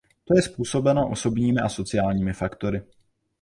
[0.23, 2.81] To je způsobeno osobními a sociálními faktory.